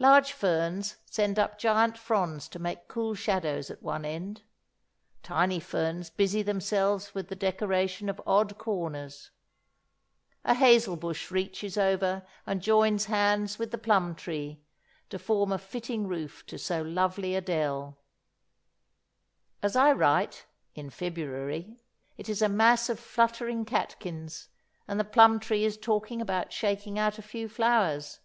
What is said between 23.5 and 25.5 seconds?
catkins, and the plum